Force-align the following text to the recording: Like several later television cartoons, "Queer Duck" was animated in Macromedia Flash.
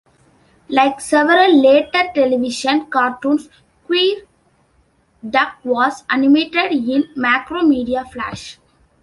Like 0.67 0.99
several 0.99 1.61
later 1.61 2.11
television 2.15 2.87
cartoons, 2.87 3.49
"Queer 3.85 4.23
Duck" 5.29 5.57
was 5.63 6.05
animated 6.09 6.71
in 6.71 7.13
Macromedia 7.15 8.07
Flash. 8.11 8.57